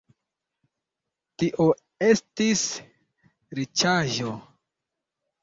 Tio 1.43 1.67
estis 2.07 2.65
riĉaĵo. 3.61 4.35